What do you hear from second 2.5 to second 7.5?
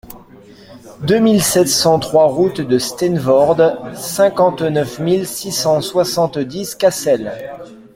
de Steenvoorde, cinquante-neuf mille six cent soixante-dix Cassel